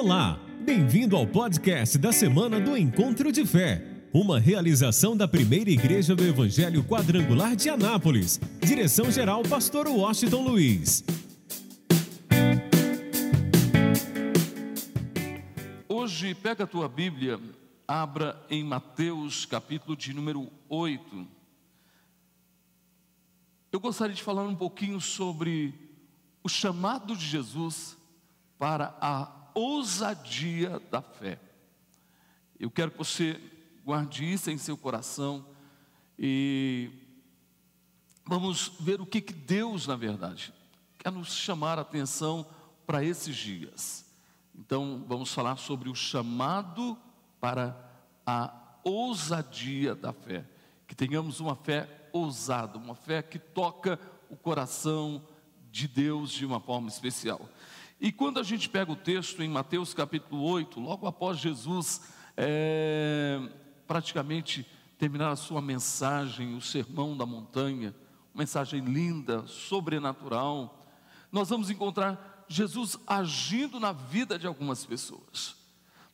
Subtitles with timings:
[0.00, 3.84] Olá, bem-vindo ao podcast da semana do Encontro de Fé,
[4.14, 8.40] uma realização da primeira igreja do Evangelho Quadrangular de Anápolis.
[8.60, 11.02] Direção-geral, Pastor Washington Luiz.
[15.88, 17.40] Hoje, pega a tua Bíblia,
[17.88, 21.26] abra em Mateus, capítulo de número 8.
[23.72, 25.74] Eu gostaria de falar um pouquinho sobre
[26.44, 27.98] o chamado de Jesus
[28.60, 31.38] para a ousadia da fé.
[32.58, 33.40] Eu quero que você
[33.84, 35.44] guarde isso em seu coração
[36.18, 36.90] e
[38.24, 40.52] vamos ver o que, que Deus, na verdade,
[40.98, 42.46] quer nos chamar a atenção
[42.86, 44.04] para esses dias.
[44.54, 46.98] Então, vamos falar sobre o chamado
[47.40, 47.76] para
[48.26, 50.44] a ousadia da fé.
[50.86, 53.98] Que tenhamos uma fé ousada, uma fé que toca
[54.28, 55.22] o coração
[55.70, 57.48] de Deus de uma forma especial.
[58.00, 62.00] E quando a gente pega o texto em Mateus capítulo 8, logo após Jesus
[62.36, 63.40] é,
[63.88, 64.64] praticamente
[64.96, 67.92] terminar a sua mensagem, o sermão da montanha,
[68.32, 70.86] uma mensagem linda, sobrenatural,
[71.32, 75.56] nós vamos encontrar Jesus agindo na vida de algumas pessoas.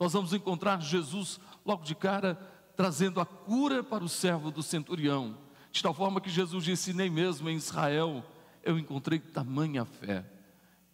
[0.01, 2.35] Nós vamos encontrar Jesus logo de cara
[2.75, 5.37] trazendo a cura para o servo do centurião,
[5.71, 8.25] de tal forma que Jesus disse: Nem mesmo em Israel
[8.63, 10.34] eu encontrei tamanha fé.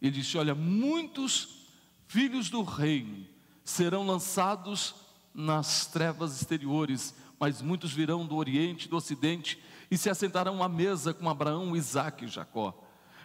[0.01, 1.67] Ele disse: Olha, muitos
[2.07, 3.25] filhos do reino
[3.63, 4.95] serão lançados
[5.33, 11.13] nas trevas exteriores, mas muitos virão do Oriente, do Ocidente e se assentarão à mesa
[11.13, 12.73] com Abraão, Isaac e Jacó.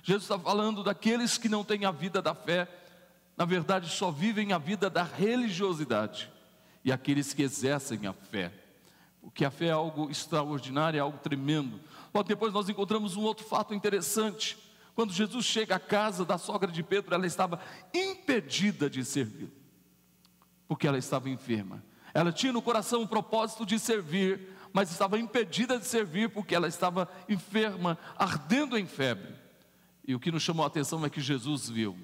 [0.03, 2.69] Jesus está falando daqueles que não têm a vida da fé,
[3.37, 6.31] na verdade só vivem a vida da religiosidade,
[6.85, 8.53] e aqueles que exercem a fé,
[9.21, 11.81] porque a fé é algo extraordinário, é algo tremendo.
[12.15, 14.57] Logo depois nós encontramos um outro fato interessante.
[14.97, 17.61] Quando Jesus chega à casa da sogra de Pedro, ela estava
[17.93, 19.53] impedida de servir,
[20.67, 21.85] porque ela estava enferma.
[22.15, 26.67] Ela tinha no coração o propósito de servir, mas estava impedida de servir porque ela
[26.67, 29.35] estava enferma, ardendo em febre.
[30.03, 31.95] E o que nos chamou a atenção é que Jesus viu.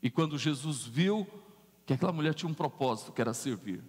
[0.00, 1.26] E quando Jesus viu
[1.84, 3.82] que aquela mulher tinha um propósito, que era servir,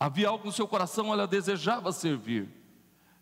[0.00, 2.48] havia algo no seu coração, ela desejava servir.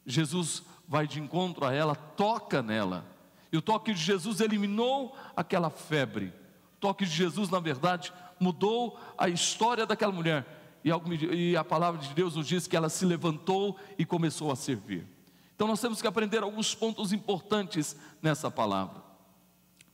[0.07, 3.13] Jesus vai de encontro a ela, toca nela
[3.55, 6.33] e o toque de Jesus eliminou aquela febre.
[6.75, 10.45] O toque de Jesus, na verdade, mudou a história daquela mulher.
[10.83, 15.07] E a palavra de Deus nos diz que ela se levantou e começou a servir.
[15.55, 19.01] Então nós temos que aprender alguns pontos importantes nessa palavra.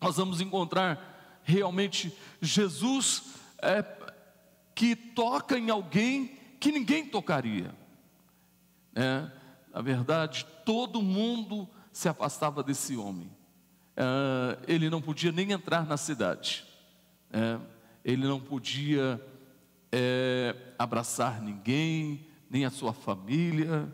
[0.00, 3.84] Nós vamos encontrar realmente Jesus é,
[4.75, 7.75] que toca em alguém que ninguém tocaria.
[8.94, 9.31] É,
[9.70, 13.38] na verdade, todo mundo se afastava desse homem
[13.97, 16.65] uh, ele não podia nem entrar na cidade,
[17.31, 17.61] uh,
[18.05, 19.21] ele não podia
[19.95, 23.93] uh, abraçar ninguém, nem a sua família,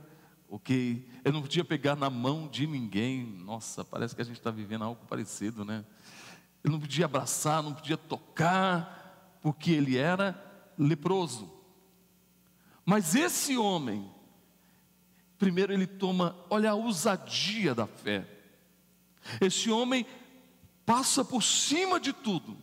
[0.48, 1.06] ok?
[1.24, 3.24] Ele não podia pegar na mão de ninguém.
[3.24, 5.84] Nossa, parece que a gente está vivendo algo parecido, né?
[6.64, 10.40] Ele não podia abraçar, não podia tocar, porque ele era
[10.78, 11.50] leproso.
[12.84, 14.08] Mas esse homem,
[15.38, 18.35] primeiro ele toma, olha a ousadia da fé.
[19.40, 20.06] Esse homem
[20.84, 22.56] passa por cima de tudo.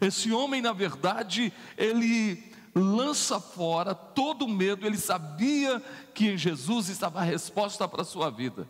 [0.00, 5.80] Esse homem, na verdade, ele lança fora todo o medo, ele sabia
[6.14, 8.66] que em Jesus estava a resposta para a sua vida.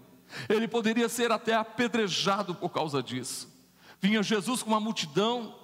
[0.49, 3.49] Ele poderia ser até apedrejado por causa disso.
[4.01, 5.57] Vinha Jesus com uma multidão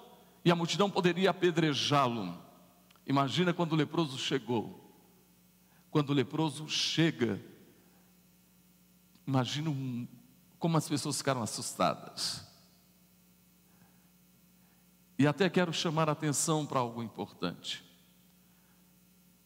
[0.45, 2.37] e a multidão poderia apedrejá-lo.
[3.05, 4.79] Imagina quando o leproso chegou.
[5.91, 7.41] Quando o leproso chega,
[9.25, 10.07] imagina um,
[10.59, 12.45] como as pessoas ficaram assustadas.
[15.17, 17.83] E até quero chamar a atenção para algo importante.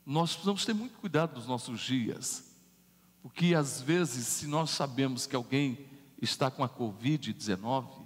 [0.06, 2.44] Nós precisamos ter muito cuidado nos nossos dias,
[3.22, 5.88] porque às vezes, se nós sabemos que alguém
[6.22, 8.06] está com a Covid-19,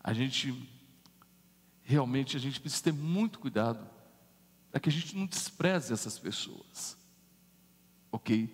[0.00, 0.70] a gente
[1.82, 3.88] realmente a gente precisa ter muito cuidado
[4.70, 6.96] para que a gente não despreze essas pessoas,
[8.10, 8.52] ok?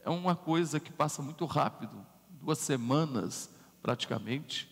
[0.00, 2.04] É uma coisa que passa muito rápido
[2.42, 3.48] duas semanas
[3.80, 4.68] praticamente.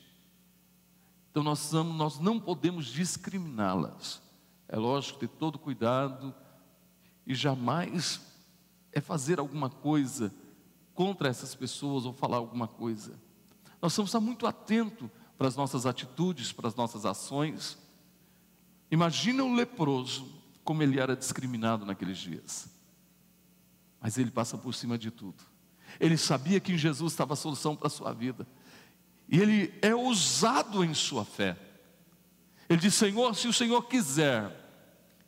[1.31, 4.21] Então nós, nós não podemos discriminá-las.
[4.69, 6.35] É lógico ter todo cuidado
[7.27, 8.21] e jamais
[8.93, 10.35] é fazer alguma coisa
[10.95, 13.19] contra essas pessoas ou falar alguma coisa.
[13.81, 17.79] Nós temos que estar muito atento para as nossas atitudes, para as nossas ações.
[18.91, 20.29] Imagina o leproso,
[20.65, 22.69] como ele era discriminado naqueles dias.
[24.01, 25.50] Mas ele passa por cima de tudo.
[25.99, 28.47] Ele sabia que em Jesus estava a solução para a sua vida.
[29.29, 31.57] E ele é ousado em sua fé.
[32.69, 34.51] Ele diz: Senhor, se o Senhor quiser,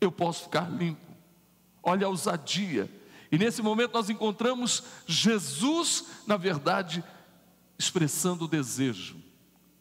[0.00, 1.12] eu posso ficar limpo.
[1.82, 2.90] Olha a ousadia.
[3.30, 7.02] E nesse momento nós encontramos Jesus, na verdade,
[7.78, 9.16] expressando o desejo,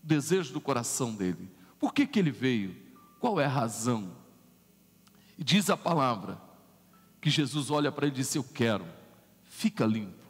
[0.04, 1.52] o desejo do coração dele.
[1.78, 2.76] Por que, que ele veio?
[3.20, 4.16] Qual é a razão?
[5.38, 6.40] E diz a palavra
[7.20, 8.86] que Jesus olha para ele e diz: Eu quero,
[9.44, 10.21] fica limpo.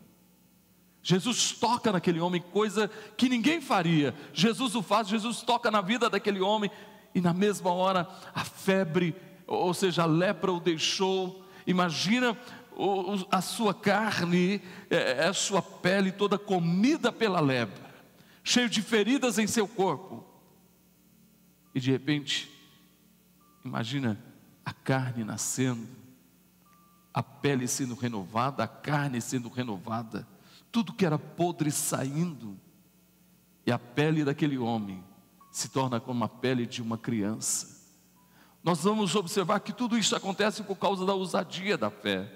[1.03, 4.13] Jesus toca naquele homem, coisa que ninguém faria.
[4.33, 6.69] Jesus o faz, Jesus toca na vida daquele homem,
[7.13, 9.15] e na mesma hora a febre,
[9.47, 11.43] ou seja, a lepra o deixou.
[11.65, 12.37] Imagina
[13.31, 17.91] a sua carne, é, é a sua pele toda comida pela lepra,
[18.43, 20.23] cheio de feridas em seu corpo.
[21.73, 22.51] E de repente,
[23.65, 24.19] imagina
[24.63, 25.87] a carne nascendo,
[27.13, 30.27] a pele sendo renovada, a carne sendo renovada
[30.71, 32.57] tudo que era podre saindo,
[33.65, 35.03] e a pele daquele homem
[35.51, 37.81] se torna como a pele de uma criança.
[38.63, 42.31] Nós vamos observar que tudo isso acontece por causa da ousadia da fé.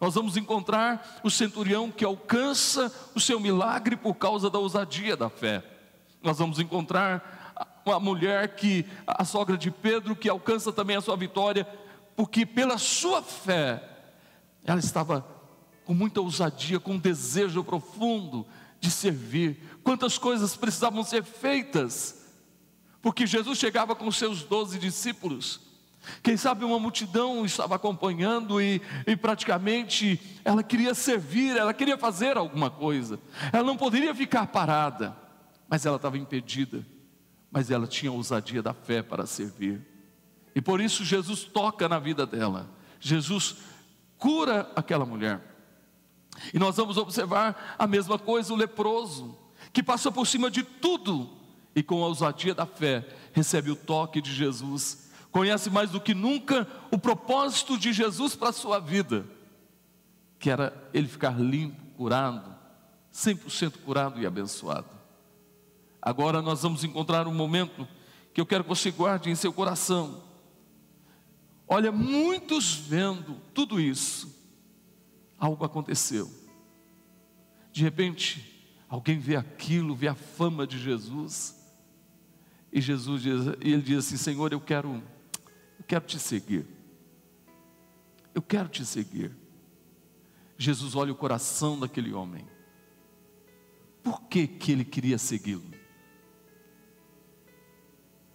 [0.00, 5.28] Nós vamos encontrar o centurião que alcança o seu milagre por causa da ousadia da
[5.28, 5.62] fé.
[6.22, 7.38] Nós vamos encontrar
[7.84, 11.66] uma mulher que, a sogra de Pedro, que alcança também a sua vitória,
[12.16, 13.82] porque pela sua fé,
[14.64, 15.37] ela estava
[15.88, 18.46] com muita ousadia, com um desejo profundo
[18.78, 19.58] de servir.
[19.82, 22.26] Quantas coisas precisavam ser feitas,
[23.00, 25.62] porque Jesus chegava com seus doze discípulos.
[26.22, 32.36] Quem sabe uma multidão estava acompanhando e, e, praticamente ela queria servir, ela queria fazer
[32.36, 33.18] alguma coisa.
[33.50, 35.16] Ela não poderia ficar parada,
[35.70, 36.84] mas ela estava impedida.
[37.50, 39.80] Mas ela tinha ousadia da fé para servir.
[40.54, 42.68] E por isso Jesus toca na vida dela.
[43.00, 43.56] Jesus
[44.18, 45.48] cura aquela mulher.
[46.52, 49.36] E nós vamos observar a mesma coisa, o leproso,
[49.72, 51.30] que passou por cima de tudo
[51.74, 56.14] e com a ousadia da fé recebe o toque de Jesus, conhece mais do que
[56.14, 59.24] nunca o propósito de Jesus para a sua vida,
[60.38, 62.54] que era ele ficar limpo, curado,
[63.12, 64.88] 100% curado e abençoado.
[66.00, 67.86] Agora nós vamos encontrar um momento
[68.32, 70.22] que eu quero que você guarde em seu coração.
[71.66, 74.37] Olha, muitos vendo tudo isso,
[75.38, 76.30] algo aconteceu.
[77.72, 81.56] De repente, alguém vê aquilo, vê a fama de Jesus,
[82.72, 85.02] e Jesus diz, e ele diz assim: Senhor, eu quero,
[85.78, 86.66] eu quero te seguir.
[88.34, 89.34] Eu quero te seguir.
[90.56, 92.46] Jesus olha o coração daquele homem.
[94.02, 95.70] Por que, que ele queria segui-lo?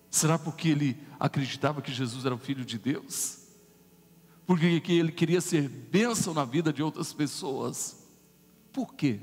[0.09, 3.42] Será porque ele acreditava que Jesus era o Filho de Deus?
[4.45, 8.05] Porque ele queria ser bênção na vida de outras pessoas.
[8.71, 9.21] Por quê?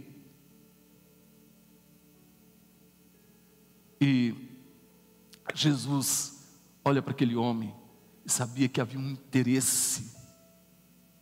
[4.01, 4.35] E
[5.55, 6.49] Jesus
[6.85, 7.75] olha para aquele homem
[8.25, 10.13] e sabia que havia um interesse,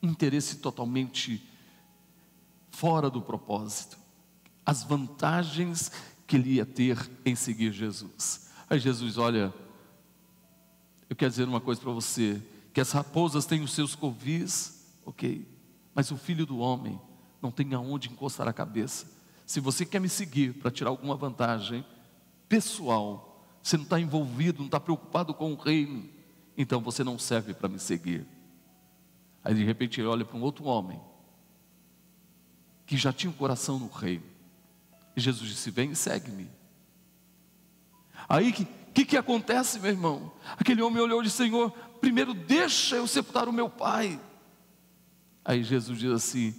[0.03, 1.45] um interesse totalmente
[2.71, 3.99] fora do propósito,
[4.65, 5.91] as vantagens
[6.27, 8.49] que ele ia ter em seguir Jesus.
[8.71, 9.53] Aí Jesus olha,
[11.11, 12.41] eu quero dizer uma coisa para você,
[12.78, 15.44] que as raposas têm os seus covis, ok,
[15.92, 17.00] mas o filho do homem
[17.42, 19.10] não tem aonde encostar a cabeça.
[19.44, 21.85] Se você quer me seguir para tirar alguma vantagem
[22.49, 26.08] pessoal, você não está envolvido, não está preocupado com o reino,
[26.56, 28.25] então você não serve para me seguir.
[29.42, 31.00] Aí de repente ele olha para um outro homem,
[32.87, 34.23] que já tinha o um coração no reino,
[35.16, 36.49] e Jesus disse: Vem e segue-me.
[38.28, 40.30] Aí que, que, que acontece, meu irmão?
[40.56, 44.21] Aquele homem olhou e disse: Senhor, primeiro deixa eu sepultar o meu pai.
[45.45, 46.55] Aí Jesus diz assim: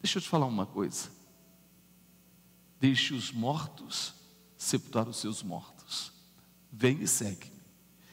[0.00, 1.10] Deixa eu te falar uma coisa.
[2.78, 4.14] Deixe os mortos
[4.56, 6.12] sepultar os seus mortos.
[6.72, 7.48] Vem e segue.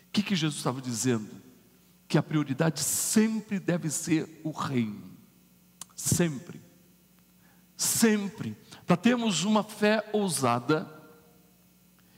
[0.07, 1.29] O que, que Jesus estava dizendo?
[2.07, 5.17] Que a prioridade sempre deve ser o reino.
[5.95, 6.61] Sempre.
[7.75, 8.55] Sempre.
[8.85, 11.02] Para termos uma fé ousada,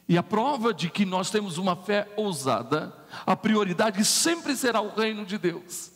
[0.08, 2.96] e a prova de que nós temos uma fé ousada,
[3.26, 5.92] a prioridade sempre será o reino de Deus.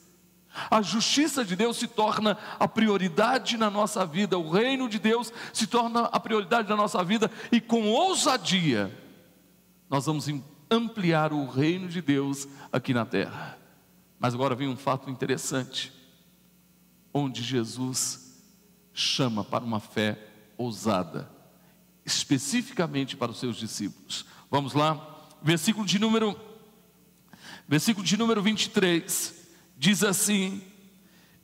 [0.69, 5.31] A justiça de Deus se torna a prioridade na nossa vida, o reino de Deus
[5.53, 8.91] se torna a prioridade na nossa vida, e com ousadia,
[9.87, 10.27] nós vamos
[10.71, 13.57] ampliar o reino de Deus aqui na terra.
[14.19, 15.93] Mas agora vem um fato interessante,
[17.13, 18.41] onde Jesus
[18.91, 20.17] chama para uma fé
[20.57, 21.38] ousada
[22.09, 24.25] especificamente para os seus discípulos.
[24.49, 26.37] Vamos lá, versículo de número
[27.67, 29.35] versículo de número 23
[29.77, 30.61] diz assim: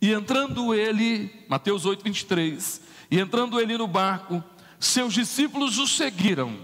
[0.02, 2.82] E entrando ele, Mateus 8, 23,
[3.12, 4.44] e entrando ele no barco,
[4.80, 6.58] seus discípulos o seguiram.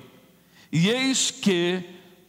[0.71, 1.83] E eis que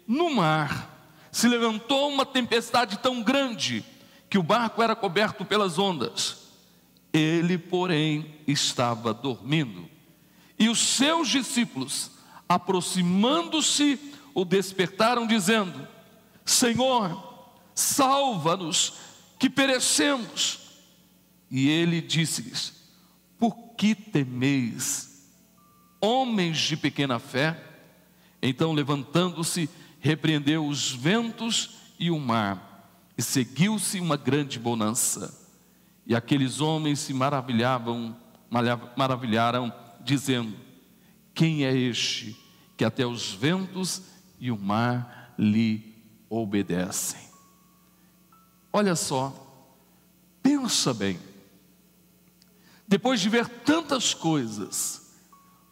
[0.07, 0.91] no mar
[1.31, 3.83] se levantou uma tempestade tão grande
[4.29, 6.43] que o barco era coberto pelas ondas.
[7.13, 9.92] Ele, porém, estava dormindo.
[10.59, 12.11] E os seus discípulos,
[12.49, 13.99] aproximando-se,
[14.35, 15.87] o despertaram, dizendo:
[16.45, 18.95] Senhor, salva-nos,
[19.39, 20.61] que perecemos.
[21.51, 22.75] E ele disse-lhes:
[23.39, 25.29] Por que temeis,
[26.01, 27.61] homens de pequena fé?
[28.41, 29.69] Então, levantando-se,
[30.01, 35.41] repreendeu os ventos e o mar, e seguiu-se uma grande bonança.
[36.05, 38.17] E aqueles homens se maravilhavam,
[38.97, 39.73] maravilharam,
[40.05, 40.57] dizendo:
[41.35, 42.37] Quem é este
[42.77, 44.03] que até os ventos
[44.39, 45.95] e o mar lhe
[46.29, 47.21] obedecem?
[48.73, 49.35] Olha só,
[50.43, 51.19] pensa bem.
[52.89, 55.15] Depois de ver tantas coisas,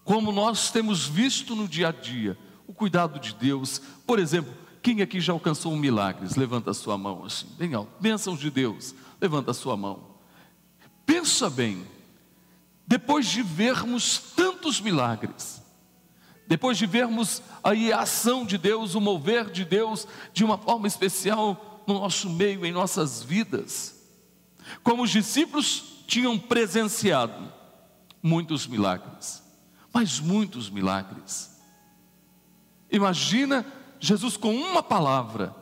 [0.05, 5.03] como nós temos visto no dia a dia, o cuidado de Deus, por exemplo, quem
[5.03, 6.27] aqui já alcançou um milagre?
[6.37, 7.93] Levanta a sua mão assim, bem alto.
[8.01, 10.11] Bênçãos de Deus, levanta a sua mão.
[11.05, 11.85] Pensa bem,
[12.91, 15.63] depois de vermos tantos milagres,
[16.49, 20.89] depois de vermos aí a ação de Deus, o mover de Deus de uma forma
[20.89, 23.95] especial no nosso meio, em nossas vidas,
[24.83, 27.53] como os discípulos tinham presenciado
[28.21, 29.41] muitos milagres,
[29.93, 31.63] mas muitos milagres.
[32.91, 33.65] Imagina
[34.01, 35.55] Jesus com uma palavra,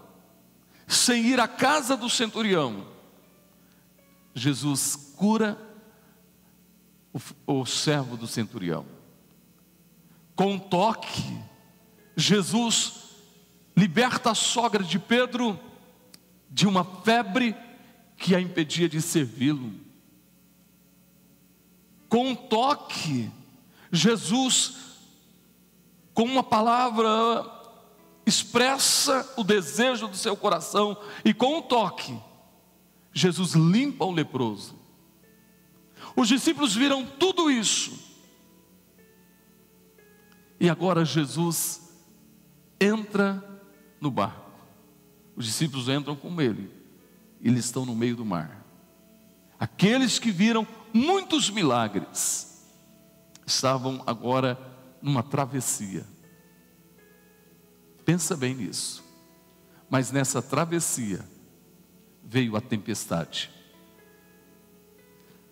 [0.86, 2.86] sem ir à casa do centurião,
[4.34, 5.67] Jesus cura
[7.12, 8.86] o, o servo do centurião.
[10.34, 11.38] Com um toque,
[12.16, 13.08] Jesus
[13.76, 15.58] liberta a sogra de Pedro
[16.50, 17.54] de uma febre
[18.16, 19.72] que a impedia de servi-lo.
[22.08, 23.30] Com um toque,
[23.92, 24.76] Jesus,
[26.14, 27.44] com uma palavra,
[28.26, 32.18] expressa o desejo do seu coração e com um toque,
[33.12, 34.77] Jesus limpa o leproso.
[36.18, 37.96] Os discípulos viram tudo isso.
[40.58, 41.94] E agora Jesus
[42.80, 43.62] entra
[44.00, 44.50] no barco.
[45.36, 46.68] Os discípulos entram com ele.
[47.40, 48.66] Eles estão no meio do mar.
[49.60, 52.66] Aqueles que viram muitos milagres
[53.46, 54.58] estavam agora
[55.00, 56.04] numa travessia.
[58.04, 59.04] Pensa bem nisso.
[59.88, 61.24] Mas nessa travessia,
[62.24, 63.56] veio a tempestade.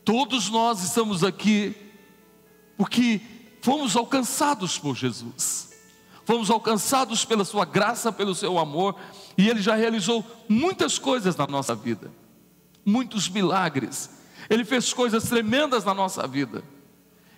[0.06, 1.74] Todos nós estamos aqui
[2.76, 3.20] porque
[3.60, 5.76] fomos alcançados por Jesus,
[6.24, 8.94] fomos alcançados pela Sua graça, pelo Seu amor,
[9.36, 12.12] e Ele já realizou muitas coisas na nossa vida,
[12.84, 14.08] muitos milagres,
[14.48, 16.62] Ele fez coisas tremendas na nossa vida,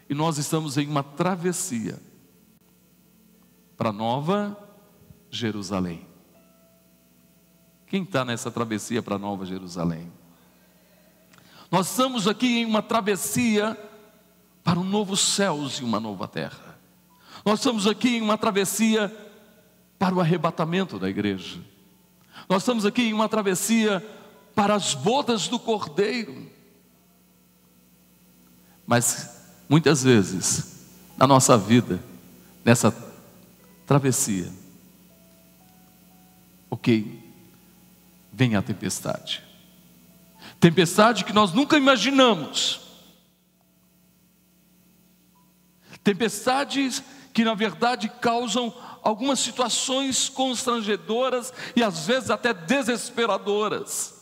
[0.07, 1.99] e nós estamos em uma travessia
[3.79, 4.55] para Nova
[5.31, 6.07] Jerusalém.
[7.87, 10.18] Quem está nessa travessia para Nova Jerusalém?
[11.71, 13.77] Nós estamos aqui em uma travessia
[14.65, 16.79] para um novo céus e uma nova terra.
[17.45, 19.15] Nós estamos aqui em uma travessia
[19.99, 21.61] para o arrebatamento da igreja.
[22.49, 24.05] Nós estamos aqui em uma travessia
[24.55, 26.51] para as bodas do Cordeiro.
[28.87, 29.37] Mas
[29.69, 32.01] muitas vezes na nossa vida,
[32.65, 32.95] nessa
[33.87, 34.51] travessia,
[36.71, 37.23] ok,
[38.33, 39.48] vem a tempestade.
[40.61, 42.81] Tempestade que nós nunca imaginamos.
[46.03, 54.15] Tempestades que na verdade causam algumas situações constrangedoras e às vezes até desesperadoras.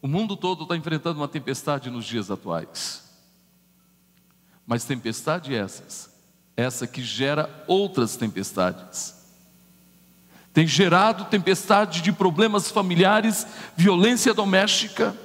[0.00, 3.04] O mundo todo está enfrentando uma tempestade nos dias atuais.
[4.66, 6.16] Mas tempestade essas
[6.58, 9.17] essa que gera outras tempestades.
[10.52, 15.16] Tem gerado tempestade de problemas familiares, violência doméstica,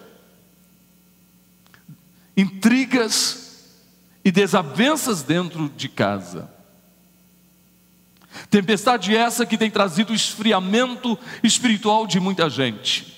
[2.36, 3.44] intrigas
[4.24, 6.52] e desavenças dentro de casa.
[8.50, 13.14] Tempestade essa que tem trazido esfriamento espiritual de muita gente.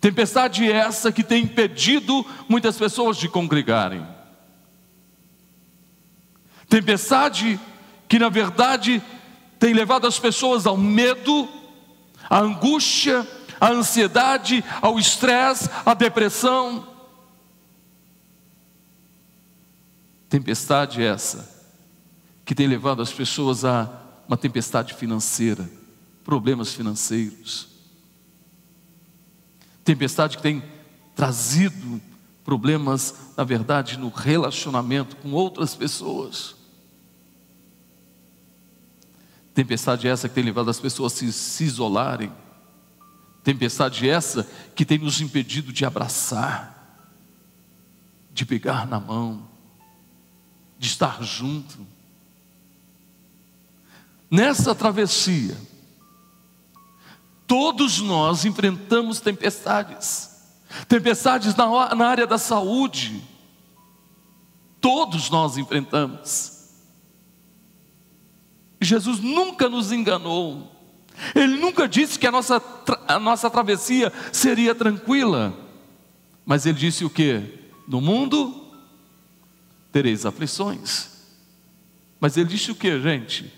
[0.00, 4.06] Tempestade essa que tem impedido muitas pessoas de congregarem.
[6.68, 7.60] Tempestade
[8.10, 9.00] que, na verdade,
[9.56, 11.48] tem levado as pessoas ao medo,
[12.28, 13.24] à angústia,
[13.60, 16.88] à ansiedade, ao estresse, à depressão.
[20.28, 21.48] Tempestade essa
[22.44, 23.88] que tem levado as pessoas a
[24.26, 25.70] uma tempestade financeira,
[26.24, 27.68] problemas financeiros.
[29.84, 30.64] Tempestade que tem
[31.14, 32.02] trazido
[32.42, 36.58] problemas, na verdade, no relacionamento com outras pessoas.
[39.54, 42.32] Tempestade essa que tem levado as pessoas a se, se isolarem.
[43.42, 47.08] Tempestade essa que tem nos impedido de abraçar,
[48.32, 49.48] de pegar na mão,
[50.78, 51.86] de estar junto.
[54.30, 55.56] Nessa travessia,
[57.46, 60.30] todos nós enfrentamos tempestades,
[60.86, 63.20] tempestades na, na área da saúde,
[64.80, 66.59] todos nós enfrentamos.
[68.80, 70.70] Jesus nunca nos enganou,
[71.34, 72.62] Ele nunca disse que a nossa,
[73.06, 75.52] a nossa travessia seria tranquila,
[76.46, 77.42] mas Ele disse o que?
[77.86, 78.60] No mundo
[79.92, 81.08] tereis aflições.
[82.20, 83.52] Mas ele disse o que, gente?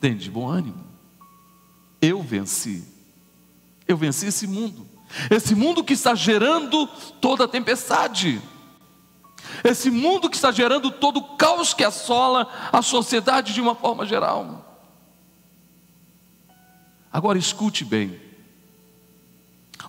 [0.00, 0.84] Tem de bom ânimo.
[2.00, 2.84] Eu venci.
[3.86, 4.86] Eu venci esse mundo.
[5.30, 6.86] Esse mundo que está gerando
[7.20, 8.40] toda a tempestade.
[9.64, 14.06] Esse mundo que está gerando todo o caos que assola a sociedade de uma forma
[14.06, 14.64] geral.
[17.12, 18.20] Agora escute bem.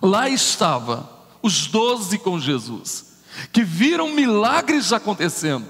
[0.02, 1.08] Lá estava
[1.42, 3.10] os doze com Jesus
[3.52, 5.66] que viram milagres acontecendo,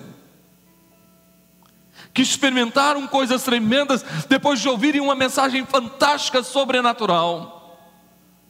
[2.13, 7.79] que experimentaram coisas tremendas depois de ouvirem uma mensagem fantástica sobrenatural,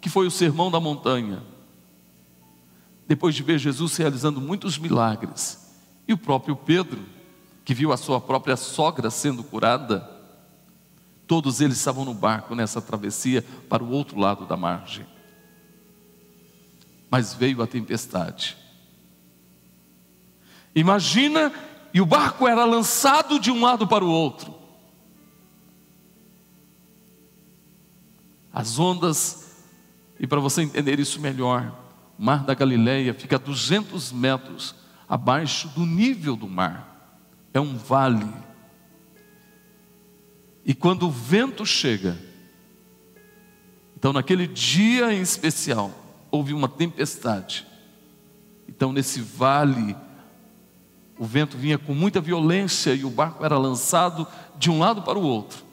[0.00, 1.42] que foi o sermão da montanha.
[3.10, 5.68] Depois de ver Jesus realizando muitos milagres,
[6.06, 7.04] e o próprio Pedro,
[7.64, 10.08] que viu a sua própria sogra sendo curada,
[11.26, 15.04] todos eles estavam no barco nessa travessia para o outro lado da margem.
[17.10, 18.56] Mas veio a tempestade.
[20.72, 21.52] Imagina,
[21.92, 24.54] e o barco era lançado de um lado para o outro.
[28.52, 29.52] As ondas,
[30.20, 31.79] e para você entender isso melhor,
[32.20, 34.74] mar da Galileia fica a 200 metros
[35.08, 37.16] abaixo do nível do mar.
[37.54, 38.28] É um vale.
[40.64, 42.18] E quando o vento chega,
[43.96, 45.90] então naquele dia em especial,
[46.30, 47.66] houve uma tempestade.
[48.68, 49.96] Então nesse vale
[51.18, 54.26] o vento vinha com muita violência e o barco era lançado
[54.58, 55.64] de um lado para o outro.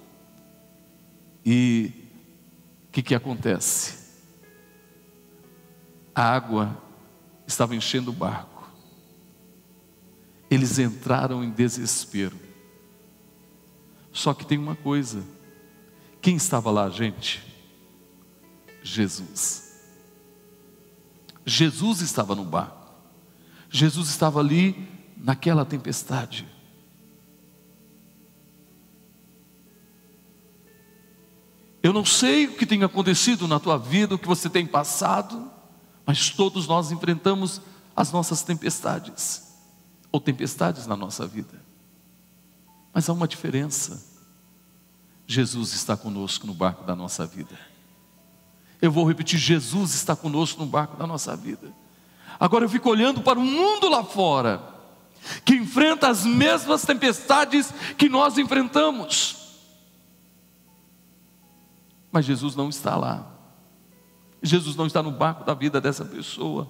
[1.46, 1.92] E
[2.88, 4.07] o que, que acontece?
[6.18, 6.76] A água
[7.46, 8.68] estava enchendo o barco.
[10.50, 12.36] Eles entraram em desespero.
[14.12, 15.24] Só que tem uma coisa:
[16.20, 17.44] quem estava lá, gente?
[18.82, 19.80] Jesus.
[21.46, 22.92] Jesus estava no barco.
[23.70, 26.48] Jesus estava ali naquela tempestade.
[31.84, 35.56] Eu não sei o que tem acontecido na tua vida, o que você tem passado,
[36.08, 37.62] mas todos nós enfrentamos
[37.94, 39.44] as nossas tempestades,
[40.10, 41.62] ou tempestades na nossa vida.
[42.94, 44.16] Mas há uma diferença.
[45.28, 47.60] Jesus está conosco no barco da nossa vida.
[48.82, 51.74] Eu vou repetir: Jesus está conosco no barco da nossa vida.
[52.40, 54.76] Agora eu fico olhando para o mundo lá fora
[55.44, 59.36] que enfrenta as mesmas tempestades que nós enfrentamos.
[62.10, 63.37] Mas Jesus não está lá.
[64.42, 66.70] Jesus não está no barco da vida dessa pessoa.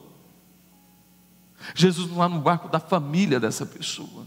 [1.76, 4.26] Jesus não está no barco da família dessa pessoa.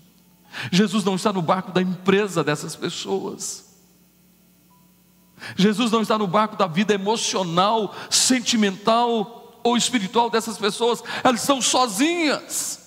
[0.70, 3.70] Jesus não está no barco da empresa dessas pessoas.
[5.56, 11.02] Jesus não está no barco da vida emocional, sentimental ou espiritual dessas pessoas.
[11.24, 12.78] Elas estão sozinhas.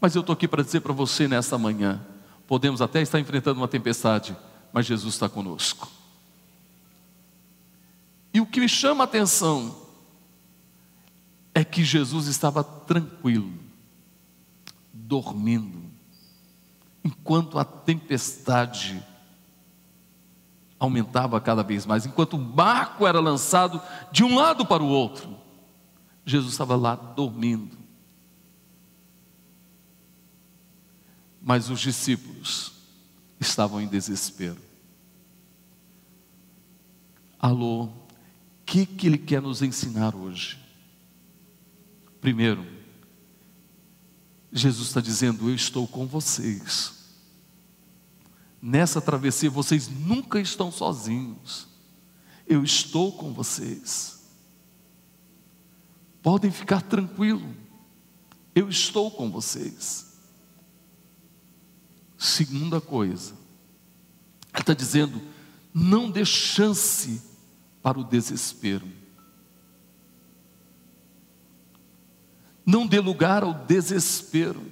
[0.00, 2.00] Mas eu estou aqui para dizer para você nesta manhã:
[2.46, 4.36] podemos até estar enfrentando uma tempestade,
[4.72, 5.99] mas Jesus está conosco.
[8.32, 9.76] E o que me chama a atenção
[11.54, 13.52] é que Jesus estava tranquilo,
[14.92, 15.82] dormindo,
[17.04, 19.02] enquanto a tempestade
[20.78, 25.36] aumentava cada vez mais, enquanto o barco era lançado de um lado para o outro,
[26.24, 27.76] Jesus estava lá dormindo.
[31.42, 32.72] Mas os discípulos
[33.40, 34.58] estavam em desespero.
[37.38, 37.88] Alô,
[38.70, 40.56] que, que ele quer nos ensinar hoje?
[42.20, 42.64] Primeiro,
[44.52, 46.92] Jesus está dizendo: Eu estou com vocês.
[48.62, 51.66] Nessa travessia vocês nunca estão sozinhos.
[52.46, 54.20] Eu estou com vocês.
[56.22, 57.56] Podem ficar tranquilos.
[58.54, 60.16] Eu estou com vocês.
[62.16, 63.32] Segunda coisa,
[64.52, 65.20] ele está dizendo:
[65.74, 67.29] não dê chance
[67.82, 68.86] para o desespero.
[72.64, 74.62] Não dê lugar ao desespero.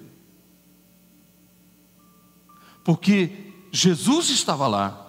[2.84, 5.06] Porque Jesus estava lá,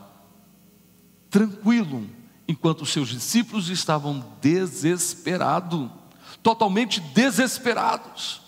[1.29, 2.09] tranquilo,
[2.47, 5.89] enquanto os seus discípulos estavam desesperados,
[6.41, 8.41] totalmente desesperados.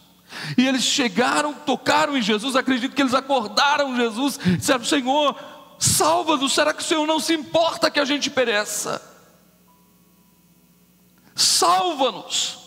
[0.57, 5.37] E eles chegaram, tocaram em Jesus, acredito que eles acordaram Jesus, disseram: Senhor,
[5.77, 9.10] salva-nos, será que o Senhor não se importa que a gente pereça?
[11.41, 12.59] Salva-nos.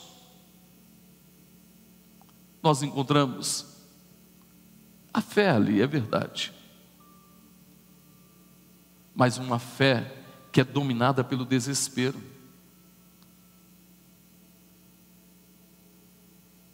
[2.62, 3.66] Nós encontramos
[5.12, 6.52] a fé ali, é verdade,
[9.14, 12.20] mas uma fé que é dominada pelo desespero.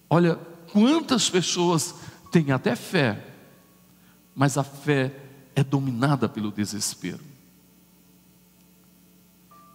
[0.08, 0.36] Olha,
[0.72, 1.94] quantas pessoas
[2.32, 3.34] têm até fé,
[4.34, 5.14] mas a fé
[5.54, 7.20] é dominada pelo desespero.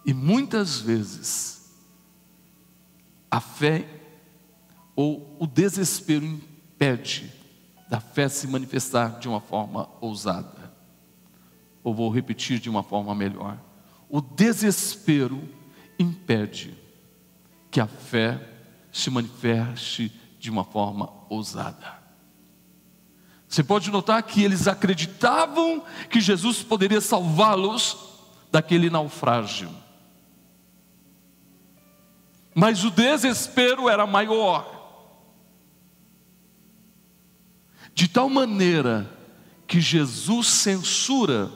[0.04, 1.55] E muitas vezes
[3.30, 3.86] a fé
[4.94, 7.32] ou o desespero impede
[7.88, 10.72] da fé se manifestar de uma forma ousada.
[11.84, 13.58] Ou vou repetir de uma forma melhor.
[14.08, 15.42] O desespero
[15.98, 16.76] impede
[17.70, 18.40] que a fé
[18.90, 21.96] se manifeste de uma forma ousada.
[23.48, 27.96] Você pode notar que eles acreditavam que Jesus poderia salvá-los
[28.50, 29.70] daquele naufrágio.
[32.56, 34.74] Mas o desespero era maior.
[37.94, 39.08] De tal maneira
[39.66, 41.52] que Jesus censura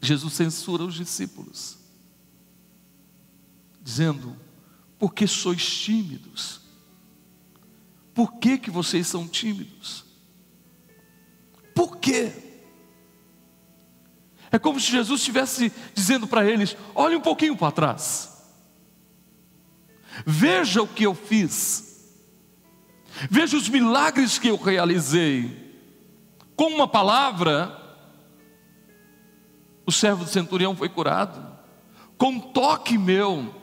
[0.00, 1.76] Jesus censura os discípulos,
[3.82, 4.36] dizendo:
[4.98, 6.60] por que sois tímidos?
[8.14, 10.04] Por que, que vocês são tímidos?
[11.74, 12.32] Por quê?
[14.50, 18.37] É como se Jesus estivesse dizendo para eles: olhe um pouquinho para trás,
[20.24, 22.14] veja o que eu fiz,
[23.30, 25.66] veja os milagres que eu realizei.
[26.56, 27.76] Com uma palavra,
[29.86, 31.56] o servo do centurião foi curado,
[32.16, 33.54] com um toque meu,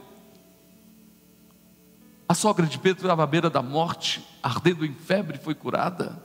[2.27, 6.23] a sogra de Pedro estava à beira da morte, ardendo em febre, foi curada.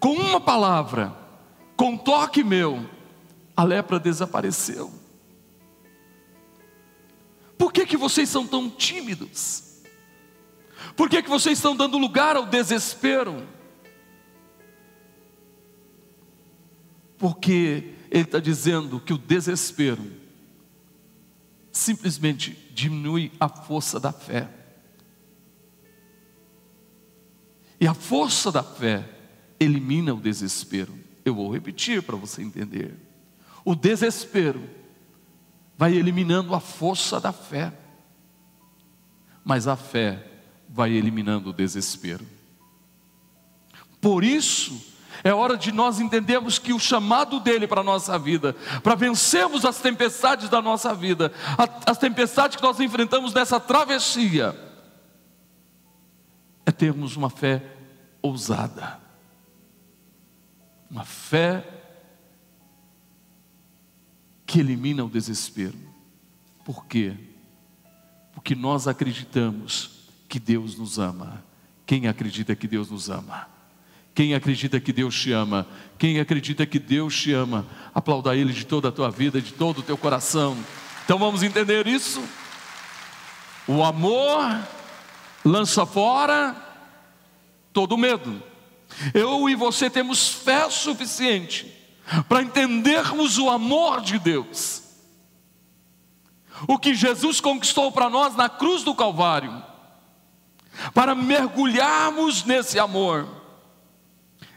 [0.00, 1.12] Com uma palavra,
[1.76, 2.88] com um toque meu,
[3.56, 5.03] a lepra desapareceu.
[7.74, 9.82] Que, que vocês são tão tímidos?
[10.96, 13.44] Por que, que vocês estão dando lugar ao desespero?
[17.18, 20.04] Porque ele está dizendo que o desespero
[21.72, 24.48] simplesmente diminui a força da fé.
[27.80, 29.08] E a força da fé
[29.58, 30.96] elimina o desespero.
[31.24, 32.94] Eu vou repetir para você entender.
[33.64, 34.62] O desespero
[35.76, 37.72] vai eliminando a força da fé,
[39.44, 40.24] mas a fé
[40.68, 42.26] vai eliminando o desespero.
[44.00, 44.80] Por isso,
[45.22, 49.64] é hora de nós entendermos que o chamado dele para a nossa vida, para vencermos
[49.64, 51.32] as tempestades da nossa vida,
[51.86, 54.58] as tempestades que nós enfrentamos nessa travessia,
[56.66, 57.62] é termos uma fé
[58.22, 58.98] ousada,
[60.90, 61.83] uma fé
[64.54, 65.76] que elimina o desespero.
[66.64, 67.12] Por quê?
[68.32, 69.90] Porque nós acreditamos
[70.28, 71.42] que Deus nos ama.
[71.84, 73.48] Quem acredita que Deus nos ama?
[74.14, 75.66] Quem acredita que Deus te ama?
[75.98, 77.66] Quem acredita que Deus te ama?
[77.92, 80.56] Aplauda Ele de toda a tua vida, de todo o teu coração.
[81.04, 82.22] Então vamos entender isso?
[83.66, 84.56] O amor
[85.44, 86.54] lança fora
[87.72, 88.40] todo medo.
[89.12, 91.83] Eu e você temos fé suficiente
[92.28, 94.82] para entendermos o amor de Deus.
[96.68, 99.62] O que Jesus conquistou para nós na cruz do Calvário,
[100.92, 103.44] para mergulharmos nesse amor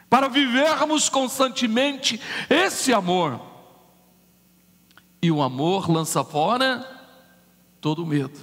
[0.09, 3.41] para vivermos constantemente esse amor.
[5.21, 6.85] E o amor lança fora
[7.81, 8.39] todo medo.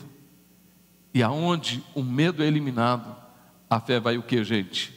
[1.13, 3.17] E aonde o medo é eliminado,
[3.71, 4.93] a fé vai o que, gente?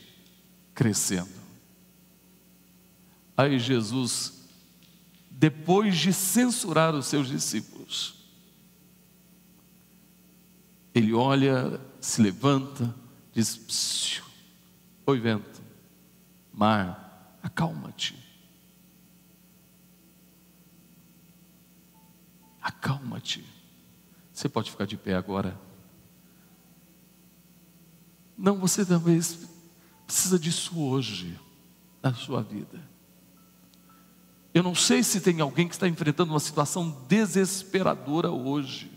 [0.73, 1.36] Crescendo.
[3.37, 4.49] Aí Jesus,
[5.29, 8.15] depois de censurar os seus discípulos,
[10.93, 12.93] ele olha, se levanta,
[13.31, 14.21] diz:
[15.05, 15.67] Oi, vento
[16.57, 18.17] mar, acalma-te.
[22.59, 23.45] Acalma-te.
[24.33, 25.59] Você pode ficar de pé agora.
[28.35, 29.47] Não, você talvez
[30.07, 31.39] precisa disso hoje,
[32.01, 32.96] na sua vida.
[34.57, 38.91] Eu não sei se tem alguém que está enfrentando uma situação desesperadora hoje.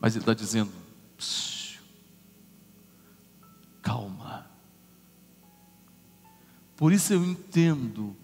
[0.00, 0.72] Mas ele está dizendo:
[3.80, 4.50] calma.
[6.76, 8.16] Por isso eu entendo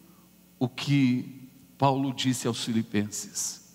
[0.59, 3.72] o que Paulo disse aos Filipenses: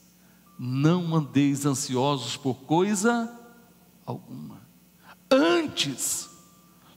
[0.60, 3.34] não andeis ansiosos por coisa
[4.06, 4.60] alguma,
[5.32, 6.30] antes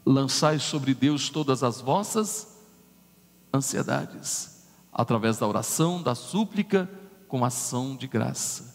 [0.04, 2.53] lançai sobre Deus todas as vossas
[3.54, 6.90] ansiedades, através da oração, da súplica,
[7.28, 8.74] com ação de graça.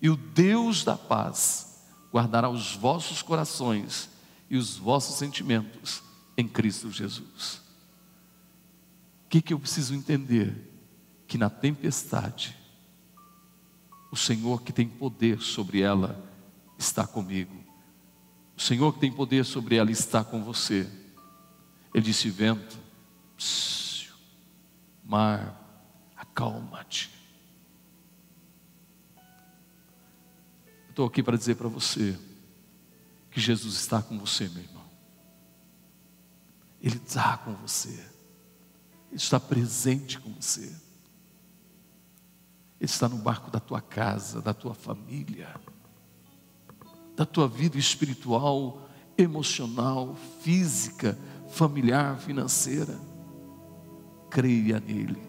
[0.00, 1.82] E o Deus da paz
[2.12, 4.08] guardará os vossos corações
[4.48, 6.02] e os vossos sentimentos
[6.36, 7.60] em Cristo Jesus.
[9.24, 10.70] O que, que eu preciso entender?
[11.26, 12.56] Que na tempestade,
[14.10, 16.22] o Senhor que tem poder sobre ela
[16.78, 17.64] está comigo.
[18.56, 20.86] O Senhor que tem poder sobre ela está com você.
[21.94, 22.78] Ele disse: vento,
[23.36, 23.81] psiu,
[25.02, 25.58] mar,
[26.16, 27.10] acalma-te.
[30.88, 32.18] Estou aqui para dizer para você
[33.30, 34.84] que Jesus está com você, meu irmão.
[36.82, 37.88] Ele está com você.
[39.08, 40.66] Ele está presente com você.
[42.78, 45.54] Ele está no barco da tua casa, da tua família,
[47.16, 52.98] da tua vida espiritual, emocional, física, familiar, financeira.
[54.32, 55.22] Creia nele.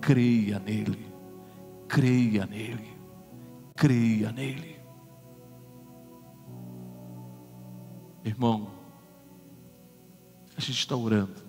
[0.00, 1.12] Creia nele.
[1.86, 2.96] Creia nele.
[3.76, 4.80] Creia nele.
[8.24, 8.70] Irmão,
[10.56, 11.42] a gente está orando,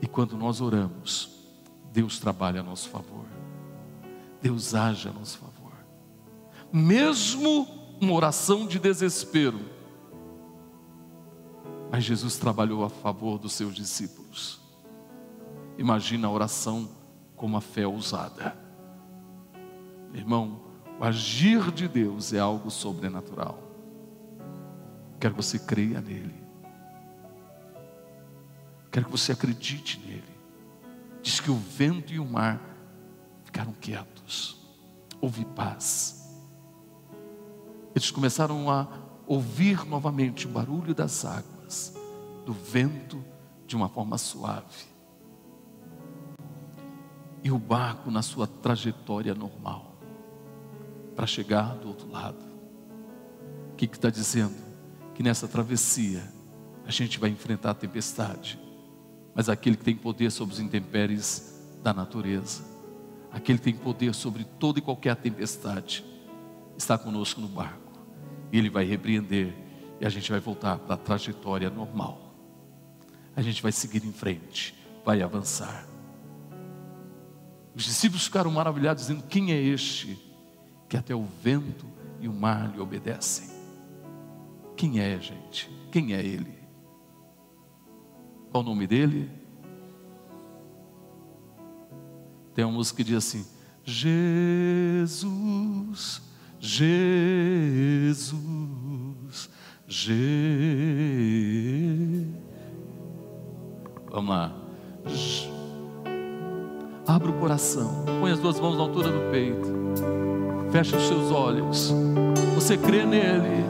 [0.00, 1.38] e quando nós oramos,
[1.92, 3.26] Deus trabalha a nosso favor,
[4.40, 5.72] Deus age a nosso favor,
[6.72, 7.66] mesmo
[8.00, 9.60] uma oração de desespero,
[11.90, 14.65] mas Jesus trabalhou a favor dos seus discípulos.
[15.78, 16.88] Imagina a oração
[17.34, 18.56] com uma fé ousada,
[20.14, 20.64] irmão.
[20.98, 23.58] O agir de Deus é algo sobrenatural.
[25.20, 26.34] Quero que você creia nele.
[28.90, 30.24] Quero que você acredite nele.
[31.22, 32.58] Diz que o vento e o mar
[33.44, 34.58] ficaram quietos.
[35.20, 36.34] Houve paz.
[37.94, 38.86] Eles começaram a
[39.26, 41.94] ouvir novamente o barulho das águas,
[42.46, 43.22] do vento
[43.66, 44.95] de uma forma suave.
[47.46, 49.94] E o barco na sua trajetória normal,
[51.14, 52.44] para chegar do outro lado.
[53.72, 54.66] O que está dizendo?
[55.16, 56.22] que nessa travessia
[56.84, 58.58] a gente vai enfrentar a tempestade,
[59.34, 62.62] mas aquele que tem poder sobre os intempéries da natureza,
[63.32, 66.04] aquele que tem poder sobre toda e qualquer tempestade,
[66.76, 67.98] está conosco no barco,
[68.52, 69.54] e ele vai repreender,
[69.98, 72.34] e a gente vai voltar para a trajetória normal,
[73.34, 75.95] a gente vai seguir em frente, vai avançar.
[77.76, 80.18] Os discípulos ficaram maravilhados, dizendo: Quem é este
[80.88, 81.84] que até o vento
[82.18, 83.50] e o mar lhe obedecem?
[84.74, 85.70] Quem é, gente?
[85.92, 86.56] Quem é ele?
[88.50, 89.30] Qual o nome dele?
[92.54, 93.44] Tem uma música que diz assim:
[93.84, 95.20] Jesus,
[96.58, 98.40] Jesus,
[99.86, 100.16] Jesus.
[104.10, 105.55] Vamos lá.
[107.06, 109.72] Abra o coração, põe as duas mãos na altura do peito,
[110.72, 111.94] fecha os seus olhos.
[112.56, 113.64] Você crê nele?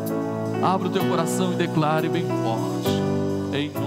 [0.62, 2.88] Abra o teu coração e declare bem forte.
[3.55, 3.86] Em nome